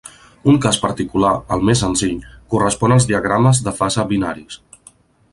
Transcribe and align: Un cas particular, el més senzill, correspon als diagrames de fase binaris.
Un 0.51 0.55
cas 0.61 0.77
particular, 0.85 1.33
el 1.57 1.61
més 1.67 1.83
senzill, 1.83 2.23
correspon 2.53 2.95
als 2.95 3.05
diagrames 3.11 3.61
de 3.69 3.75
fase 3.83 4.07
binaris. 4.13 4.57